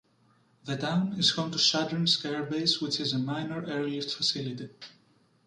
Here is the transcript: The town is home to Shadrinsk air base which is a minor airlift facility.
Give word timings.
The 0.65 0.77
town 0.77 1.13
is 1.19 1.29
home 1.29 1.51
to 1.51 1.59
Shadrinsk 1.59 2.25
air 2.25 2.41
base 2.41 2.81
which 2.81 2.99
is 2.99 3.13
a 3.13 3.19
minor 3.19 3.63
airlift 3.69 4.09
facility. 4.15 4.69